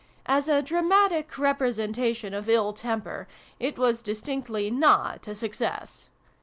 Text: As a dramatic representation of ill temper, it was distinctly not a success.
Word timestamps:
As 0.25 0.47
a 0.47 0.63
dramatic 0.63 1.37
representation 1.37 2.33
of 2.33 2.49
ill 2.49 2.73
temper, 2.73 3.27
it 3.59 3.77
was 3.77 4.01
distinctly 4.01 4.71
not 4.71 5.27
a 5.27 5.35
success. 5.35 6.07